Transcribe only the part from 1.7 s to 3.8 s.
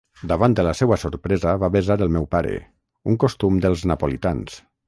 besar el meu pare, un costum